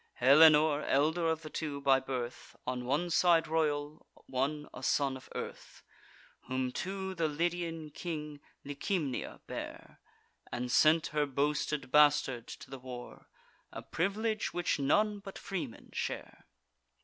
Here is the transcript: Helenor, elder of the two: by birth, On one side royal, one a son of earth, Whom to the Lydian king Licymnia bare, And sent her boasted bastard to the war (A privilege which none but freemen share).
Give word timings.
Helenor, 0.19 0.81
elder 0.85 1.27
of 1.27 1.43
the 1.43 1.49
two: 1.51 1.79
by 1.79 1.99
birth, 1.99 2.55
On 2.65 2.85
one 2.85 3.11
side 3.11 3.47
royal, 3.47 4.07
one 4.25 4.67
a 4.73 4.81
son 4.81 5.15
of 5.15 5.29
earth, 5.35 5.83
Whom 6.47 6.71
to 6.71 7.13
the 7.13 7.27
Lydian 7.27 7.91
king 7.91 8.39
Licymnia 8.65 9.41
bare, 9.45 9.99
And 10.51 10.71
sent 10.71 11.05
her 11.13 11.27
boasted 11.27 11.91
bastard 11.91 12.47
to 12.47 12.71
the 12.71 12.79
war 12.79 13.27
(A 13.71 13.83
privilege 13.83 14.51
which 14.55 14.79
none 14.79 15.19
but 15.19 15.37
freemen 15.37 15.91
share). 15.93 16.47